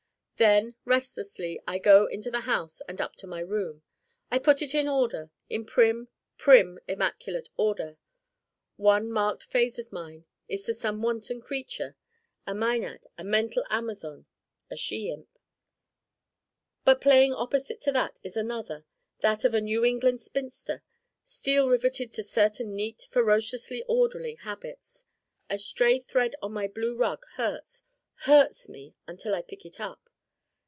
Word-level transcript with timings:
Then 0.37 0.73
restlessly 0.85 1.61
I 1.67 1.77
go 1.77 2.07
into 2.07 2.31
the 2.31 2.39
house 2.39 2.81
and 2.89 2.99
up 2.99 3.15
to 3.17 3.27
my 3.27 3.41
room. 3.41 3.83
I 4.31 4.39
put 4.39 4.63
it 4.63 4.73
in 4.73 4.87
order 4.87 5.29
in 5.51 5.65
prim, 5.67 6.07
prim 6.35 6.79
immaculate 6.87 7.49
order. 7.57 7.99
One 8.75 9.11
marked 9.11 9.43
phase 9.43 9.77
of 9.77 9.91
mine 9.91 10.25
is 10.49 10.67
of 10.67 10.77
some 10.77 11.03
wanton 11.03 11.41
creature 11.41 11.95
a 12.47 12.53
mænad, 12.55 13.05
a 13.19 13.23
mental 13.23 13.63
Amazon, 13.69 14.25
a 14.71 14.75
she 14.75 15.11
imp. 15.11 15.29
But 16.85 17.01
playing 17.01 17.35
opposite 17.35 17.79
to 17.81 17.91
that 17.91 18.19
is 18.23 18.35
another 18.35 18.85
that 19.19 19.45
of 19.45 19.53
a 19.53 19.61
New 19.61 19.85
England 19.85 20.21
spinster 20.21 20.81
steel 21.23 21.69
riveted 21.69 22.11
to 22.13 22.23
certain 22.23 22.75
neat 22.75 23.07
ferociously 23.11 23.83
orderly 23.87 24.33
habits. 24.41 25.05
A 25.51 25.59
stray 25.59 25.99
thread 25.99 26.35
on 26.41 26.51
my 26.51 26.67
blue 26.67 26.97
rug 26.97 27.23
hurts, 27.35 27.83
hurts 28.21 28.67
me 28.67 28.95
until 29.05 29.35
I 29.35 29.43
pick 29.43 29.67
it 29.67 29.79
up. 29.79 30.01